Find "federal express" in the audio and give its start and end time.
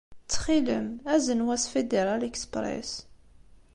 1.73-2.89